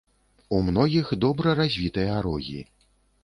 [0.55, 2.59] У многіх добра развітыя рогі.